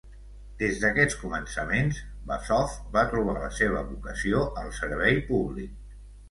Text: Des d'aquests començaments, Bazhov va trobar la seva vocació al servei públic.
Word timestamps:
Des 0.59 0.77
d'aquests 0.83 1.17
començaments, 1.23 1.99
Bazhov 2.31 2.73
va 2.97 3.03
trobar 3.11 3.37
la 3.37 3.51
seva 3.59 3.85
vocació 3.91 4.41
al 4.63 4.73
servei 4.79 5.23
públic. 5.31 5.79